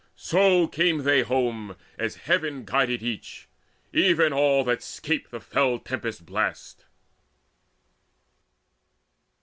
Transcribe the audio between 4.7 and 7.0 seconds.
'scaped the fell sea tempest blasts.